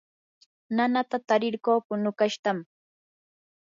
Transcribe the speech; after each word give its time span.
nanata 0.75 1.17
tarirquu 1.27 1.71
punukashqatam 1.85 2.57